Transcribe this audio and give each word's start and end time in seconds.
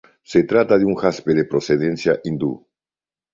Se 0.23 0.41
trata 0.45 0.79
de 0.79 0.83
un 0.91 0.95
jaspe 1.01 1.35
de 1.39 1.45
procedencia 1.51 2.19
hindú. 2.25 2.51